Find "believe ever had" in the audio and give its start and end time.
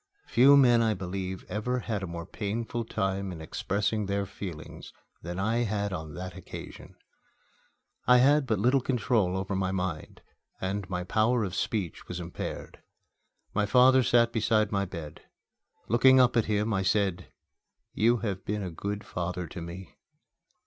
0.95-2.01